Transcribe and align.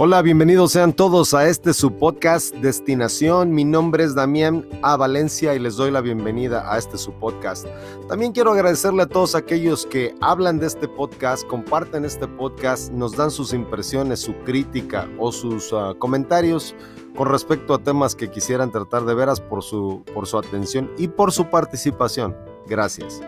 Hola, 0.00 0.22
bienvenidos 0.22 0.70
sean 0.70 0.92
todos 0.92 1.34
a 1.34 1.48
este 1.48 1.74
su 1.74 1.90
podcast 1.90 2.54
Destinación. 2.54 3.50
Mi 3.50 3.64
nombre 3.64 4.04
es 4.04 4.14
Damián 4.14 4.64
A. 4.80 4.96
Valencia 4.96 5.56
y 5.56 5.58
les 5.58 5.74
doy 5.74 5.90
la 5.90 6.00
bienvenida 6.00 6.72
a 6.72 6.78
este 6.78 6.96
su 6.96 7.10
podcast. 7.14 7.66
También 8.08 8.30
quiero 8.30 8.52
agradecerle 8.52 9.02
a 9.02 9.08
todos 9.08 9.34
aquellos 9.34 9.86
que 9.86 10.14
hablan 10.20 10.60
de 10.60 10.68
este 10.68 10.86
podcast, 10.86 11.44
comparten 11.48 12.04
este 12.04 12.28
podcast, 12.28 12.92
nos 12.92 13.16
dan 13.16 13.32
sus 13.32 13.52
impresiones, 13.52 14.20
su 14.20 14.36
crítica 14.44 15.08
o 15.18 15.32
sus 15.32 15.72
uh, 15.72 15.98
comentarios 15.98 16.76
con 17.16 17.28
respecto 17.28 17.74
a 17.74 17.82
temas 17.82 18.14
que 18.14 18.30
quisieran 18.30 18.70
tratar 18.70 19.04
de 19.04 19.14
veras 19.14 19.40
por 19.40 19.64
su, 19.64 20.04
por 20.14 20.28
su 20.28 20.38
atención 20.38 20.92
y 20.96 21.08
por 21.08 21.32
su 21.32 21.50
participación. 21.50 22.36
Gracias. 22.68 23.20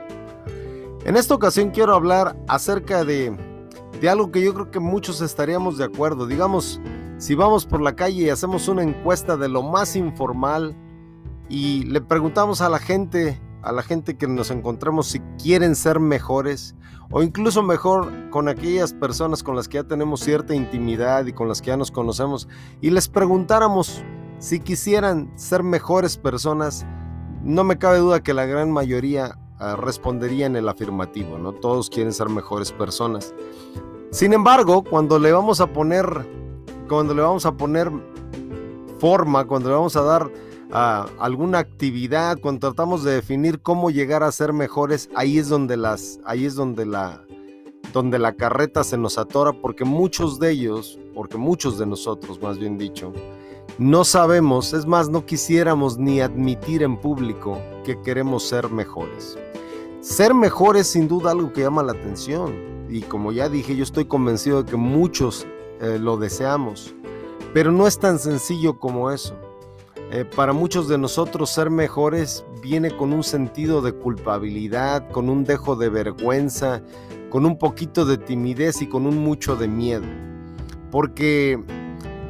En 1.05 1.17
esta 1.17 1.35
ocasión 1.35 1.71
quiero 1.71 1.97
hablar 1.97 2.37
acerca 2.47 3.03
de 3.03 3.50
de 4.01 4.09
algo 4.09 4.31
que 4.31 4.43
yo 4.43 4.55
creo 4.55 4.71
que 4.71 4.81
muchos 4.81 5.21
estaríamos 5.21 5.77
de 5.79 5.85
acuerdo. 5.85 6.27
Digamos, 6.27 6.81
si 7.19 7.35
vamos 7.35 7.67
por 7.67 7.81
la 7.81 7.95
calle 7.95 8.23
y 8.23 8.31
hacemos 8.31 8.69
una 8.69 8.83
encuesta 8.83 9.37
de 9.37 9.49
lo 9.49 9.63
más 9.63 9.95
informal 9.97 10.75
y 11.49 11.85
le 11.85 12.01
preguntamos 12.01 12.63
a 12.63 12.69
la 12.69 12.79
gente, 12.79 13.41
a 13.63 13.73
la 13.73 13.83
gente 13.83 14.17
que 14.17 14.27
nos 14.27 14.51
encontremos 14.51 15.09
si 15.09 15.21
quieren 15.43 15.75
ser 15.75 16.01
mejores 16.01 16.75
o 17.11 17.23
incluso 17.23 17.63
mejor 17.63 18.31
con 18.31 18.49
aquellas 18.49 18.95
personas 18.95 19.43
con 19.43 19.57
las 19.57 19.69
que 19.69 19.79
ya 19.79 19.85
tenemos 19.85 20.21
cierta 20.21 20.55
intimidad 20.55 21.27
y 21.27 21.33
con 21.33 21.49
las 21.49 21.61
que 21.61 21.69
ya 21.69 21.77
nos 21.77 21.91
conocemos 21.91 22.49
y 22.81 22.91
les 22.91 23.09
preguntáramos 23.09 24.03
si 24.39 24.61
quisieran 24.61 25.31
ser 25.37 25.63
mejores 25.63 26.17
personas, 26.17 26.87
no 27.43 27.65
me 27.65 27.77
cabe 27.77 27.99
duda 27.99 28.23
que 28.23 28.33
la 28.33 28.47
gran 28.47 28.71
mayoría 28.71 29.40
uh, 29.61 29.77
respondería 29.77 30.47
en 30.47 30.57
el 30.57 30.69
afirmativo, 30.69 31.39
¿no? 31.39 31.53
Todos 31.53 31.91
quieren 31.91 32.13
ser 32.13 32.29
mejores 32.29 32.73
personas. 32.73 33.35
Sin 34.11 34.33
embargo, 34.33 34.83
cuando 34.83 35.19
le 35.19 35.33
vamos 35.33 35.61
a 35.61 35.67
poner, 35.69 36.05
cuando 36.89 37.15
le 37.15 37.23
vamos 37.23 37.47
a 37.47 37.57
poner 37.57 37.91
forma, 38.99 39.47
cuando 39.47 39.69
le 39.69 39.77
vamos 39.77 39.97
a 39.97 40.03
dar 40.03 40.27
uh, 40.27 41.23
alguna 41.23 41.59
actividad, 41.59 42.39
cuando 42.41 42.69
tratamos 42.69 43.05
de 43.05 43.13
definir 43.13 43.61
cómo 43.61 43.91
llegar 43.91 44.23
a 44.23 44.33
ser 44.33 44.53
mejores, 44.53 45.09
ahí 45.15 45.39
es 45.39 45.49
donde 45.49 45.77
las, 45.77 46.19
ahí 46.25 46.45
es 46.45 46.55
donde 46.55 46.87
la, 46.87 47.25
donde 47.93 48.19
la 48.19 48.35
carreta 48.35 48.85
se 48.85 48.99
nos 48.99 49.19
atora, 49.19 49.53
porque 49.53 49.85
muchos 49.85 50.39
de 50.39 50.51
ellos, 50.51 50.99
porque 51.15 51.39
muchos 51.39 51.79
de 51.79 51.87
nosotros, 51.87 52.41
más 52.43 52.59
bien 52.59 52.79
dicho, 52.79 53.13
no 53.81 54.05
sabemos, 54.05 54.75
es 54.75 54.85
más, 54.85 55.09
no 55.09 55.25
quisiéramos 55.25 55.97
ni 55.97 56.21
admitir 56.21 56.83
en 56.83 56.99
público 56.99 57.59
que 57.83 57.99
queremos 58.03 58.47
ser 58.47 58.69
mejores. 58.69 59.39
Ser 60.03 60.35
mejores 60.35 60.87
sin 60.87 61.09
duda 61.09 61.31
algo 61.31 61.51
que 61.51 61.63
llama 61.63 61.83
la 61.83 61.93
atención 61.93 62.53
y 62.91 63.01
como 63.01 63.33
ya 63.33 63.49
dije, 63.49 63.75
yo 63.75 63.83
estoy 63.83 64.05
convencido 64.05 64.63
de 64.63 64.71
que 64.71 64.77
muchos 64.77 65.47
eh, 65.81 65.99
lo 65.99 66.19
deseamos, 66.19 66.95
pero 67.55 67.73
no 67.73 67.87
es 67.87 67.99
tan 67.99 68.19
sencillo 68.19 68.79
como 68.79 69.11
eso. 69.11 69.35
Eh, 70.13 70.27
para 70.27 70.53
muchos 70.53 70.87
de 70.87 70.99
nosotros 70.99 71.49
ser 71.49 71.71
mejores 71.71 72.45
viene 72.61 72.95
con 72.95 73.15
un 73.15 73.23
sentido 73.23 73.81
de 73.81 73.93
culpabilidad, 73.93 75.09
con 75.11 75.31
un 75.31 75.45
dejo 75.45 75.75
de 75.75 75.89
vergüenza, 75.89 76.83
con 77.31 77.47
un 77.47 77.57
poquito 77.57 78.05
de 78.05 78.19
timidez 78.19 78.83
y 78.83 78.89
con 78.89 79.07
un 79.07 79.17
mucho 79.25 79.57
de 79.57 79.69
miedo. 79.69 80.05
Porque 80.91 81.59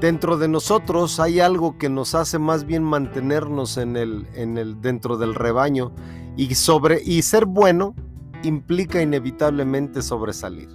dentro 0.01 0.39
de 0.39 0.49
nosotros 0.49 1.21
hay 1.21 1.41
algo 1.41 1.77
que 1.79 1.89
nos 1.89 2.15
hace 2.15 2.39
más 2.39 2.65
bien 2.65 2.83
mantenernos 2.83 3.77
en 3.77 3.97
el, 3.97 4.27
en 4.35 4.59
el, 4.59 4.81
dentro 4.81 5.19
del 5.19 5.35
rebaño 5.35 5.93
y, 6.37 6.55
sobre, 6.55 7.03
y 7.05 7.23
ser 7.23 7.45
bueno 7.45 7.95
implica 8.43 9.03
inevitablemente 9.03 10.03
sobresalir. 10.03 10.69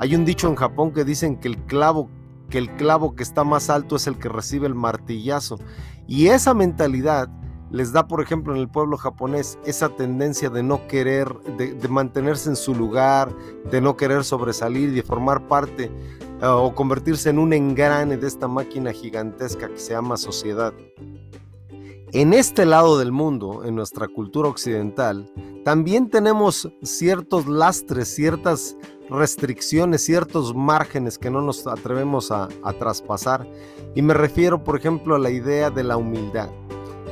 Hay 0.00 0.14
un 0.14 0.24
dicho 0.24 0.48
en 0.48 0.56
Japón 0.56 0.92
que 0.92 1.04
dicen 1.04 1.36
que 1.36 1.48
el 1.48 1.58
clavo 1.64 2.10
que 2.50 2.58
el 2.58 2.70
clavo 2.76 3.16
que 3.16 3.24
está 3.24 3.42
más 3.42 3.70
alto 3.70 3.96
es 3.96 4.06
el 4.06 4.18
que 4.18 4.28
recibe 4.28 4.68
el 4.68 4.74
martillazo 4.76 5.58
y 6.06 6.28
esa 6.28 6.54
mentalidad 6.54 7.28
les 7.70 7.92
da, 7.92 8.06
por 8.06 8.20
ejemplo, 8.20 8.54
en 8.54 8.60
el 8.60 8.68
pueblo 8.68 8.96
japonés 8.96 9.58
esa 9.64 9.88
tendencia 9.88 10.50
de 10.50 10.62
no 10.62 10.86
querer, 10.86 11.34
de, 11.58 11.88
mantenerse 11.88 12.48
en 12.48 12.56
su 12.56 12.74
lugar, 12.74 13.34
de 13.70 13.80
no 13.80 13.96
querer 13.96 14.22
sobresalir, 14.22 14.92
de 14.92 15.02
formar 15.02 15.48
parte 15.48 15.90
uh, 16.42 16.46
o 16.46 16.74
convertirse 16.74 17.30
en 17.30 17.38
un 17.38 17.52
engrane 17.52 18.16
de 18.16 18.26
esta 18.26 18.48
máquina 18.48 18.92
gigantesca 18.92 19.68
que 19.68 19.78
se 19.78 19.92
llama 19.92 20.16
sociedad. 20.16 20.72
En 22.12 22.32
este 22.32 22.64
lado 22.64 22.98
del 22.98 23.12
mundo, 23.12 23.64
en 23.64 23.74
nuestra 23.74 24.08
cultura 24.08 24.48
occidental, 24.48 25.30
también 25.64 26.08
tenemos 26.08 26.70
ciertos 26.82 27.46
lastres, 27.46 28.14
ciertas 28.14 28.76
restricciones, 29.10 30.04
ciertos 30.04 30.54
márgenes 30.54 31.18
que 31.18 31.30
no 31.30 31.42
nos 31.42 31.66
atrevemos 31.66 32.30
a, 32.30 32.48
traspasar. 32.78 33.46
Y 33.94 34.02
me 34.02 34.14
refiero, 34.14 34.62
por 34.62 34.76
ejemplo, 34.76 35.16
a 35.16 35.18
la 35.18 35.30
idea 35.30 35.70
de 35.70 35.84
la 35.84 35.96
humildad. 35.96 36.50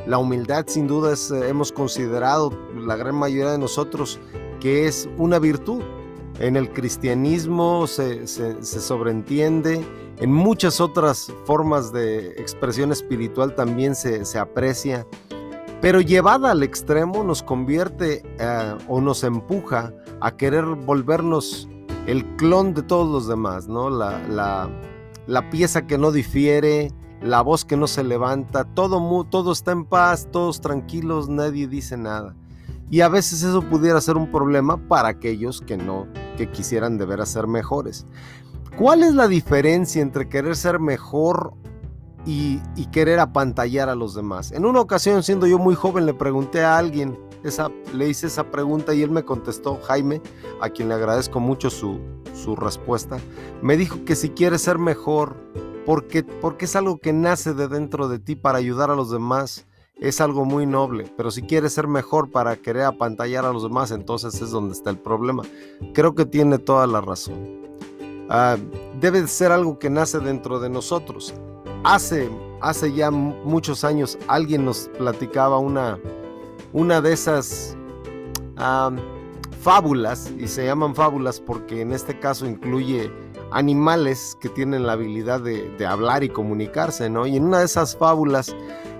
La 0.07 0.19
humildad 0.19 0.67
sin 0.69 0.87
duda 0.87 1.15
eh, 1.15 1.49
hemos 1.49 1.73
considerado, 1.73 2.53
la 2.77 2.97
gran 2.97 3.15
mayoría 3.15 3.53
de 3.53 3.59
nosotros, 3.59 4.21
que 4.61 4.87
es 4.87 5.09
una 5.19 5.39
virtud. 5.39 5.83
En 6.39 6.57
el 6.57 6.73
cristianismo 6.73 7.87
se, 7.87 8.27
se 8.27 8.81
sobreentiende 8.81 9.85
en 10.19 10.33
muchas 10.33 10.81
otras 10.81 11.33
formas 11.45 11.93
de 11.93 12.29
expresión 12.39 12.93
espiritual 12.93 13.55
también 13.57 13.97
se, 13.97 14.39
aprecia, 14.39 15.07
pero 15.81 16.01
llevada 16.01 16.53
al 16.53 16.63
extremo 16.63 17.25
nos 17.25 17.43
convierte 17.43 18.23
eh, 18.39 18.79
o 18.87 19.01
nos 19.01 19.25
empuja 19.25 19.93
a 20.21 20.37
querer 20.37 20.65
volvernos 20.67 21.69
el 22.07 22.25
clon 22.37 22.75
de 22.75 22.83
todos 22.83 23.11
los 23.11 23.27
demás, 23.27 23.67
¿no? 23.67 23.91
La, 23.91 24.71
pieza 25.51 25.87
que 25.87 25.99
no 25.99 26.13
difiere, 26.13 26.93
la 27.21 27.43
voz 27.43 27.65
que 27.65 27.77
no 27.77 27.89
se 27.89 28.05
levanta, 28.05 28.65
todo, 28.65 29.25
todo 29.25 29.51
está 29.51 29.73
en 29.73 29.85
paz, 29.85 30.29
todos 30.31 30.61
tranquilos, 30.61 31.29
nadie 31.29 31.67
dice 31.67 31.97
nada. 31.97 32.37
Y 32.89 33.01
a 33.01 33.09
veces 33.09 33.43
eso 33.43 33.63
pudiera 33.63 34.01
ser 34.01 34.17
un 34.17 34.31
problema 34.31 34.77
para 34.77 35.09
aquellos 35.09 35.61
que 35.61 35.77
no, 35.77 36.07
que 36.37 36.51
quisieran 36.51 36.99
deber 36.99 37.25
ser 37.27 37.47
mejores. 37.47 38.07
¿Cuál 38.77 39.05
es 39.05 39.15
la 39.15 39.29
diferencia 39.29 40.03
entre 40.03 40.29
querer 40.29 40.57
ser 40.57 40.81
mejor 40.81 41.55
y, 42.27 42.59
querer 42.93 43.21
apantallar 43.21 43.89
a 43.89 43.95
los 43.95 44.15
demás? 44.15 44.51
En 44.51 44.65
una 44.65 44.81
ocasión, 44.81 45.23
siendo 45.23 45.47
yo 45.47 45.59
muy 45.59 45.77
joven, 45.77 46.07
le 46.07 46.15
pregunté 46.15 46.65
a 46.65 46.77
alguien, 46.77 47.17
esa, 47.45 47.71
le 47.93 48.09
hice 48.09 48.27
esa 48.27 48.51
pregunta 48.51 48.93
y 48.93 49.03
él 49.03 49.11
me 49.11 49.25
contestó, 49.25 49.79
Jaime, 49.85 50.21
a 50.61 50.71
quien 50.71 50.89
le 50.89 50.95
agradezco 50.95 51.39
mucho 51.39 51.71
su, 51.71 52.01
respuesta, 52.57 53.19
me 53.63 53.77
dijo 53.77 54.05
que 54.05 54.17
si 54.17 54.31
quieres 54.31 54.63
ser 54.63 54.79
mejor, 54.79 55.37
porque, 55.87 56.25
porque 56.25 56.65
es 56.65 56.75
algo 56.75 56.99
que 56.99 57.13
nace 57.13 57.55
de 57.55 57.69
dentro 57.69 58.09
de 58.09 58.19
ti 58.19 58.35
para 58.35 58.59
ayudar 58.59 58.91
a 58.91 58.97
los 58.97 59.11
demás, 59.11 59.67
es 60.09 60.21
algo 60.21 60.45
muy 60.45 60.67
noble, 60.67 61.11
pero 61.17 61.31
si 61.31 61.43
quieres 61.43 61.73
ser 61.73 61.89
mejor 61.89 62.31
para 62.31 62.57
querer 62.57 62.83
apantallar 62.83 63.47
a 63.47 63.53
los 63.53 63.63
demás, 63.63 63.91
entonces 63.91 64.41
es 64.41 64.51
donde 64.51 64.75
está 64.75 64.91
el 64.91 64.99
problema. 64.99 65.43
Creo 65.95 66.15
que 66.15 66.27
tiene 66.27 66.59
toda 66.59 66.87
la 66.87 67.01
razón. 67.01 67.63
Ah, 68.29 68.57
debe 69.01 69.27
ser 69.27 69.51
algo 69.51 69.79
que 69.79 69.89
nace 69.89 70.19
dentro 70.19 70.61
de 70.61 70.69
nosotros. 70.69 71.35
Hace, 71.85 72.29
hace 72.61 72.93
ya 72.93 73.11
muchos 73.11 73.83
años 73.83 74.19
alguien 74.29 74.65
nos 74.65 74.91
platicaba 74.99 75.59
una, 75.59 75.99
una 76.73 77.01
de 77.01 77.13
esas 77.13 77.77
fábulas, 79.61 80.31
y 80.39 80.47
se 80.49 80.67
llaman 80.67 80.95
fábulas 80.95 81.41
porque 81.41 81.81
en 81.81 81.93
este 81.93 82.19
caso 82.19 82.47
incluye 82.47 83.11
animales 83.51 84.37
que 84.41 84.49
tienen 84.49 84.87
la 84.87 84.93
habilidad 84.93 85.41
de, 85.41 85.87
hablar 85.87 86.25
y 86.25 86.29
comunicarse, 86.29 87.09
¿no? 87.09 87.27
Y 87.27 87.37
en 87.37 87.45
una 87.45 87.61
de 87.61 87.65
esas 87.65 87.97
fábulas 87.97 88.55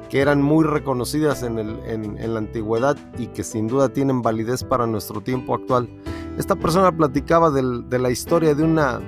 que 0.09 0.21
eran 0.21 0.43
muy 0.43 0.65
reconocidas 0.65 1.43
en, 1.43 1.57
la 1.57 2.39
antigüedad 2.39 2.97
y 3.19 3.29
que 3.29 3.45
sin 3.45 3.67
duda 3.67 3.89
tienen 3.89 4.23
validez 4.23 4.65
para 4.65 4.87
nuestro 4.87 5.21
tiempo 5.21 5.55
actual, 5.55 5.89
esta 6.39 6.57
persona 6.57 6.97
platicaba 6.97 7.51
de 7.51 7.99
la 7.99 8.11
historia 8.11 8.55
de 8.55 8.65
una, 8.65 9.01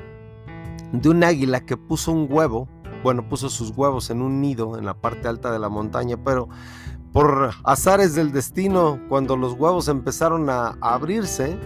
un 0.92 1.24
águila 1.24 1.60
que 1.60 1.76
puso 1.76 2.12
un 2.12 2.26
huevo, 2.30 2.68
bueno, 3.02 3.28
puso 3.28 3.48
sus 3.48 3.70
huevos 3.70 4.10
en 4.10 4.22
un 4.22 4.40
nido 4.40 4.78
en 4.78 4.84
la 4.84 4.94
parte 4.94 5.28
alta 5.28 5.52
de 5.52 5.58
la 5.58 5.68
montaña, 5.68 6.16
pero 6.22 6.48
por 7.12 7.50
azares 7.64 8.14
del 8.14 8.32
destino, 8.32 9.00
cuando 9.08 9.36
los 9.36 9.54
huevos 9.54 9.88
empezaron 9.88 10.50
a, 10.50 10.76
abrirse, 10.80 11.58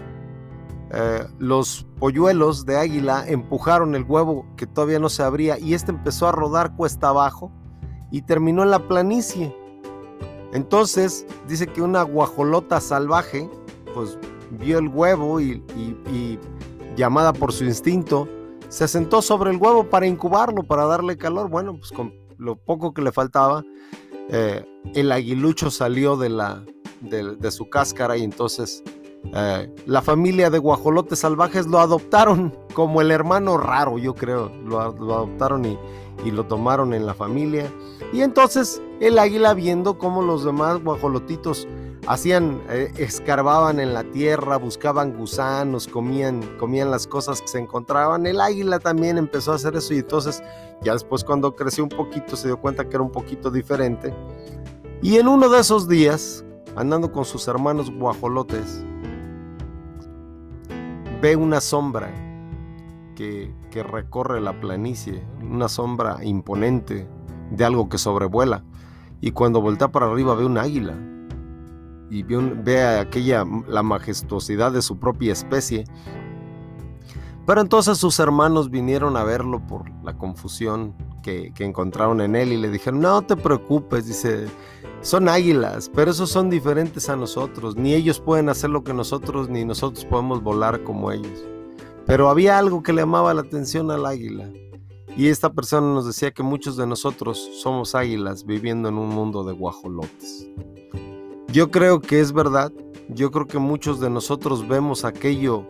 eh, 0.93 1.27
los 1.39 1.87
polluelos 1.99 2.67
de 2.67 2.77
águila 2.77 3.25
empujaron 3.27 3.95
el 3.95 4.05
huevo 4.05 4.47
que 4.57 4.67
todavía 4.67 4.99
no 4.99 5.09
se 5.09 5.23
abría 5.23 5.59
y 5.59 5.75
este 5.75 5.93
empezó 5.93 6.29
a 6.29 6.33
rodar 6.33 6.75
cuesta 6.77 7.09
abajo 7.09 7.53
y 8.11 8.23
terminó 8.23 8.63
en 8.63 8.71
la 8.71 8.87
planicie. 8.87 9.55
Entonces 10.53 11.27
dice 11.47 11.67
que 11.67 11.83
una 11.83 12.03
guajolota 12.03 12.81
salvaje, 12.81 13.49
pues 13.95 14.19
vio 14.51 14.79
el 14.79 14.89
huevo 14.89 15.41
y, 15.41 15.63
llamada 16.97 17.33
por 17.33 17.53
su 17.53 17.65
instinto, 17.65 18.29
se 18.69 18.89
sentó 18.89 19.23
sobre 19.23 19.51
el 19.51 19.57
huevo 19.57 19.85
para 19.89 20.07
incubarlo, 20.07 20.63
para 20.63 20.87
darle 20.87 21.17
calor. 21.17 21.49
Bueno, 21.49 21.77
pues 21.77 21.93
con 21.93 22.13
lo 22.37 22.57
poco 22.57 22.93
que 22.93 23.03
le 23.03 23.13
faltaba, 23.13 23.65
eh, 24.29 24.65
el 24.95 25.13
aguilucho 25.13 25.71
salió 25.71 26.17
de, 26.17 26.31
la, 26.31 26.65
de, 27.01 27.51
su 27.51 27.69
cáscara 27.69 28.17
y 28.17 28.23
entonces 28.23 28.83
eh, 29.35 29.73
la 29.87 30.03
familia 30.03 30.51
de 30.51 30.59
guajolotes 30.59 31.21
salvajes 31.21 31.67
lo 31.67 31.79
adoptaron 31.79 32.55
como 32.75 33.01
el 33.01 33.11
hermano 33.11 33.59
raro, 33.59 33.99
yo 33.99 34.15
creo. 34.15 34.51
Lo, 34.65 34.81
adoptaron 34.81 35.65
y, 35.65 35.79
lo 36.31 36.45
tomaron 36.47 36.95
en 36.95 37.07
la 37.07 37.15
familia. 37.15 37.71
Y 38.13 38.23
entonces 38.23 38.83
el 39.01 39.19
águila 39.19 39.55
viendo 39.55 39.99
cómo 39.99 40.23
los 40.23 40.45
demás 40.45 40.83
guajolotitos 40.83 41.69
hacían, 42.07 42.61
eh, 42.71 42.93
escarbaban 42.97 43.79
en 43.79 43.95
la 43.95 44.05
tierra, 44.05 44.57
buscaban 44.57 45.17
gusanos, 45.17 45.87
comían, 45.87 46.43
comían 46.59 46.91
las 46.91 47.07
cosas 47.07 47.41
que 47.41 47.49
se 47.49 47.59
encontraban. 47.59 48.27
El 48.27 48.41
águila 48.41 48.79
también 48.79 49.19
empezó 49.19 49.53
a 49.53 49.57
hacer 49.57 49.77
eso 49.77 49.95
y 49.95 49.99
entonces 49.99 50.43
ya 50.83 50.93
después 50.93 51.25
cuando 51.25 51.55
creció 51.55 51.85
un 51.85 51.91
poquito 51.91 52.37
se 52.37 52.49
dio 52.49 52.61
cuenta 52.61 52.89
que 52.89 52.97
era 52.97 53.03
un 53.03 53.13
poquito 53.13 53.51
diferente. 53.51 54.13
Y 55.03 55.17
en 55.17 55.29
uno 55.29 55.49
de 55.49 55.61
esos 55.61 55.89
días, 55.89 56.45
andando 56.77 57.11
con 57.13 57.25
sus 57.25 57.49
hermanos 57.49 57.91
guajolotes, 57.91 58.85
ve 61.21 61.37
una 61.37 61.61
sombra 61.61 62.11
que, 63.15 63.55
que 63.71 63.83
recorre 63.83 64.41
la 64.41 64.59
planicie, 64.61 65.23
una 65.43 65.69
sombra 65.69 66.25
imponente 66.25 67.07
de 67.51 67.65
algo 67.65 67.89
que 67.89 67.99
sobrevuela. 67.99 68.65
Y 69.21 69.33
cuando 69.33 69.61
voltea 69.61 69.89
para 69.89 70.07
arriba 70.07 70.35
ve 70.35 70.47
un 70.47 70.57
águila 70.57 70.95
y 72.11 72.23
ve, 72.23 72.99
aquella, 72.99 73.45
la 73.69 73.83
majestuosidad 73.83 74.73
de 74.73 74.83
su 74.83 74.99
propia 74.99 75.33
especie. 75.33 75.85
Pero 77.47 77.61
entonces 77.61 77.99
sus 77.99 78.19
hermanos 78.19 78.71
vinieron 78.71 79.17
a 79.17 79.25
verlo 79.25 79.65
por 79.67 79.91
la 80.03 80.17
confusión 80.17 80.95
que, 81.23 81.53
que, 81.55 81.65
encontraron 81.65 82.21
en 82.21 82.35
él 82.35 82.53
y 82.53 82.57
le 82.57 82.71
dijeron, 82.71 83.01
no 83.01 83.23
te 83.23 83.37
preocupes, 83.37 84.07
dice, 84.07 84.47
son 85.03 85.29
águilas, 85.29 85.91
pero 85.95 86.11
esos 86.11 86.31
son 86.31 86.51
diferentes 86.51 87.09
a 87.09 87.17
nosotros, 87.17 87.77
ni 87.77 87.95
ellos 87.95 88.21
pueden 88.21 88.49
hacer 88.49 88.71
lo 88.71 88.85
que 88.85 88.93
nosotros, 88.93 89.49
ni 89.49 89.65
nosotros 89.65 90.05
podemos 90.05 90.43
volar 90.43 90.83
como 90.83 91.11
ellos. 91.11 91.45
Pero 92.07 92.29
había 92.29 92.59
algo 92.59 92.83
que 92.83 92.93
le 92.93 93.03
llamaba 93.03 93.33
la 93.33 93.43
atención 93.43 93.91
al 93.91 94.05
águila. 94.05 94.51
Y 95.17 95.29
esta 95.29 95.53
persona 95.53 95.93
nos 95.93 96.07
decía 96.07 96.31
que 96.31 96.43
muchos 96.43 96.77
de 96.77 96.87
nosotros 96.87 97.39
somos 97.61 97.95
águilas 97.95 98.45
viviendo 98.45 98.89
en 98.89 98.97
un 98.97 99.09
mundo 99.09 99.45
de 99.45 99.53
guajolotes. 99.53 100.49
Yo 101.53 101.71
creo 101.71 102.01
que 102.01 102.21
es 102.21 102.33
verdad. 102.33 102.73
Yo 103.09 103.31
creo 103.31 103.47
que 103.47 103.59
muchos 103.59 103.99
de 104.01 104.09
nosotros 104.09 104.69
vemos 104.69 105.05
aquello, 105.05 105.67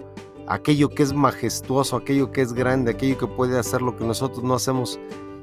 aquello 0.46 0.90
que 0.90 1.02
es 1.02 1.14
majestuoso, 1.14 1.96
aquello 1.96 2.32
que 2.32 2.42
es 2.42 2.52
grande, 2.52 2.90
aquello 2.90 3.16
que 3.16 3.26
puede 3.26 3.58
hacer 3.58 3.80
lo 3.80 3.96
que 3.96 4.04
nosotros 4.04 4.44
no 4.44 4.54
hacemos. 4.54 5.00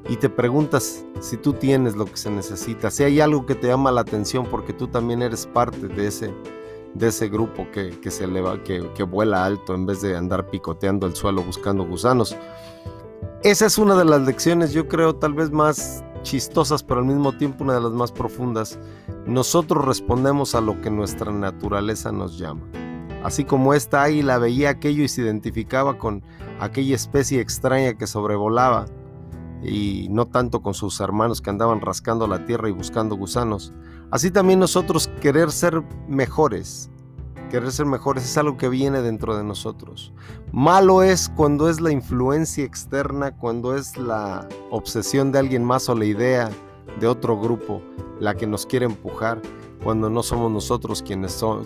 Y 0.10 0.18
te 0.18 0.30
preguntas 0.30 1.06
si 1.20 1.38
tú 1.38 1.54
tienes 1.54 1.96
lo 1.96 2.06
que 2.06 2.18
se 2.18 2.30
necesita, 2.30 2.90
si 2.92 3.04
hay 3.04 3.20
algo 3.20 3.46
que 3.46 3.56
te 3.56 3.68
llama 3.68 3.92
la 3.92 4.02
atención 4.02 4.46
porque 4.46 4.74
tú 4.74 4.88
también 4.88 5.22
eres 5.22 5.46
parte 5.46 5.88
de 5.88 6.08
ese, 6.08 6.34
de 6.94 7.08
ese 7.08 7.28
grupo 7.28 7.68
que, 7.72 8.12
se 8.12 8.24
eleva, 8.24 8.64
que, 8.64 8.90
que 8.96 9.04
vuela 9.04 9.46
alto 9.46 9.76
en 9.76 9.86
vez 9.86 10.02
de 10.02 10.16
andar 10.16 10.50
picoteando 10.50 11.08
el 11.08 11.16
suelo 11.16 11.44
buscando 11.44 11.86
gusanos. 11.86 12.36
Esa 13.44 13.66
es 13.66 13.78
una 13.78 13.96
de 13.96 14.06
las 14.06 14.22
lecciones, 14.22 14.72
yo 14.74 14.88
creo, 14.88 15.16
tal 15.16 15.34
vez 15.34 15.52
más 15.52 16.04
chistosas, 16.24 16.84
pero 16.84 17.00
al 17.00 17.06
mismo 17.06 17.34
tiempo 17.38 17.64
una 17.64 17.76
de 17.76 17.82
las 17.82 17.92
más 17.92 18.12
profundas. 18.12 18.80
Nosotros 19.26 19.86
respondemos 19.86 20.56
a 20.56 20.62
lo 20.62 20.80
que 20.82 20.90
nuestra 20.90 21.32
naturaleza 21.32 22.12
nos 22.12 22.38
llama. 22.38 22.62
Así 23.24 23.46
como 23.46 23.74
esta 23.74 24.04
águila 24.04 24.38
veía 24.38 24.70
aquello 24.70 25.04
y 25.04 25.08
se 25.08 25.22
identificaba 25.22 25.98
con 25.98 26.24
aquella 26.60 26.96
especie 26.96 27.42
extraña 27.42 27.96
que 27.96 28.08
sobrevolaba, 28.08 28.86
y 29.64 30.08
no 30.10 30.26
tanto 30.26 30.62
con 30.62 30.74
sus 30.74 31.00
hermanos 31.00 31.42
que 31.42 31.50
andaban 31.50 31.82
rascando 31.82 32.28
la 32.28 32.46
tierra 32.46 32.70
y 32.70 32.74
buscando 32.74 33.16
gusanos, 33.16 33.74
así 34.12 34.32
también 34.32 34.60
nosotros 34.60 35.10
querer 35.22 35.52
ser 35.52 35.84
mejores, 36.08 36.90
querer 37.50 37.72
ser 37.72 37.86
mejores 37.86 38.24
es 38.24 38.38
algo 38.38 38.58
que 38.58 38.70
viene 38.70 39.02
dentro 39.02 39.36
de 39.38 39.44
nosotros. 39.44 40.14
Malo 40.52 41.02
es 41.04 41.30
cuando 41.30 41.70
es 41.70 41.82
la 41.82 41.92
influencia 41.92 42.64
externa, 42.64 43.36
cuando 43.36 43.76
es 43.76 43.98
la 43.98 44.48
obsesión 44.70 45.32
de 45.32 45.40
alguien 45.40 45.64
más 45.64 45.90
o 45.90 45.96
la 45.96 46.06
idea 46.06 46.50
de 47.00 47.08
otro 47.08 47.40
grupo 47.40 47.82
la 48.20 48.36
que 48.36 48.48
nos 48.48 48.66
quiere 48.66 48.86
empujar, 48.86 49.42
cuando 49.84 50.10
no 50.10 50.24
somos 50.24 50.52
nosotros 50.52 51.04
quienes, 51.04 51.34
son, 51.34 51.66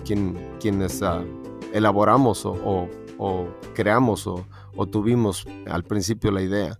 quienes 0.60 1.02
uh, 1.02 1.26
elaboramos 1.74 2.46
o, 2.46 2.88
o, 3.18 3.48
creamos 3.74 4.28
o, 4.28 4.46
o 4.76 4.86
tuvimos 4.86 5.48
al 5.70 5.84
principio 5.84 6.32
la 6.32 6.42
idea. 6.42 6.80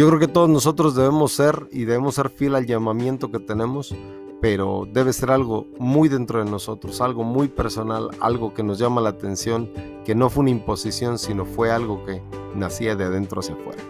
Yo 0.00 0.08
creo 0.08 0.18
que 0.18 0.28
todos 0.28 0.48
nosotros 0.48 0.94
debemos 0.94 1.32
ser 1.32 1.68
y 1.70 1.84
debemos 1.84 2.14
ser 2.14 2.30
fiel 2.30 2.54
al 2.54 2.64
llamamiento 2.64 3.30
que 3.30 3.38
tenemos 3.38 3.94
pero 4.40 4.88
debe 4.90 5.12
ser 5.12 5.30
algo 5.30 5.66
muy 5.78 6.08
dentro 6.08 6.42
de 6.42 6.50
nosotros, 6.50 7.02
algo 7.02 7.22
muy 7.22 7.48
personal, 7.48 8.08
algo 8.18 8.54
que 8.54 8.62
nos 8.62 8.78
llama 8.78 9.02
la 9.02 9.10
atención, 9.10 9.70
que 10.06 10.14
no 10.14 10.30
fue 10.30 10.40
una 10.40 10.52
imposición, 10.52 11.18
sino 11.18 11.44
fue 11.44 11.70
algo 11.70 12.02
que 12.06 12.22
nacía 12.54 12.96
de 12.96 13.04
adentro 13.04 13.40
hacia 13.40 13.56
afuera. 13.56 13.82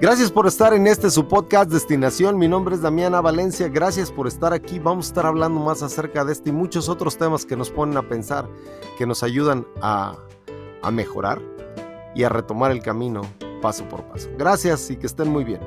Gracias 0.00 0.32
por 0.32 0.46
estar 0.46 0.72
en 0.72 0.86
este 0.86 1.10
su 1.10 1.28
podcast 1.28 1.70
Destinación. 1.70 2.38
Mi 2.38 2.48
nombre 2.48 2.74
es 2.74 2.80
Damiana 2.80 3.20
Valencia. 3.20 3.68
Gracias 3.68 4.10
por 4.10 4.26
estar 4.26 4.54
aquí. 4.54 4.78
Vamos 4.78 5.04
a 5.04 5.08
estar 5.08 5.26
hablando 5.26 5.60
más 5.60 5.82
acerca 5.82 6.24
de 6.24 6.32
este 6.32 6.48
y 6.48 6.52
muchos 6.52 6.88
otros 6.88 7.18
temas 7.18 7.44
que 7.44 7.58
nos 7.58 7.68
ponen 7.68 7.98
a 7.98 8.08
pensar, 8.08 8.48
que 8.96 9.04
nos 9.04 9.22
ayudan 9.22 9.66
a, 9.82 10.16
a 10.80 10.90
mejorar 10.90 11.42
y 12.14 12.22
a 12.22 12.30
retomar 12.30 12.70
el 12.70 12.80
camino 12.80 13.20
paso 13.60 13.84
por 13.88 14.04
paso. 14.04 14.28
Gracias 14.38 14.90
y 14.90 14.96
que 14.96 15.06
estén 15.06 15.28
muy 15.28 15.44
bien. 15.44 15.60